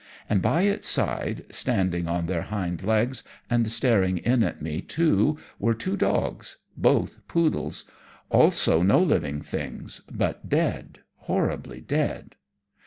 And 0.27 0.41
by 0.41 0.63
its 0.63 0.87
side, 0.87 1.45
standing 1.51 2.07
on 2.07 2.25
their 2.25 2.41
hind 2.41 2.81
legs, 2.81 3.21
and 3.51 3.71
staring 3.71 4.17
in 4.17 4.41
at 4.41 4.59
me 4.59 4.81
too 4.81 5.37
were 5.59 5.75
two 5.75 5.95
dogs, 5.95 6.57
both 6.75 7.19
poodles 7.27 7.85
also 8.31 8.81
no 8.81 8.97
living 8.97 9.43
things, 9.43 10.01
but 10.11 10.49
dead, 10.49 11.01
horribly 11.17 11.81
dead. 11.81 12.35